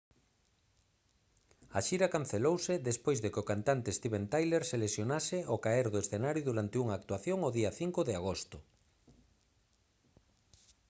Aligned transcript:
a 1.77 1.79
xira 1.87 2.07
cancelouse 2.15 2.73
despois 2.89 3.19
de 3.23 3.29
que 3.33 3.41
o 3.43 3.47
cantante 3.51 3.89
steven 3.99 4.25
tyler 4.33 4.63
se 4.69 4.81
lesionase 4.83 5.37
ao 5.43 5.57
caer 5.65 5.87
do 5.93 6.01
escenario 6.03 6.43
durante 6.49 6.79
unha 6.83 6.97
actuación 6.99 7.37
o 7.47 7.53
día 7.57 7.71
5 7.79 8.07
de 8.07 8.13
agosto 8.21 8.57